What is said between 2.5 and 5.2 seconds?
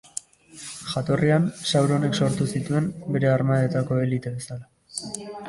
zituen, bere armadetako elite bezala.